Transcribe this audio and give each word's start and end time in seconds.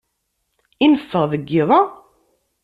I 0.83 0.85
neffeɣ 0.87 1.23
deg 1.31 1.43
yiḍ-a? 1.53 1.81